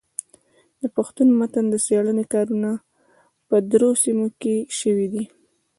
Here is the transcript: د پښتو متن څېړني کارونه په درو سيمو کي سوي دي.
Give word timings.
د 0.81 0.83
پښتو 0.95 1.21
متن 1.39 1.65
څېړني 1.85 2.25
کارونه 2.33 2.69
په 3.47 3.55
درو 3.71 3.91
سيمو 4.03 4.27
کي 4.41 4.55
سوي 4.79 5.07
دي. 5.13 5.23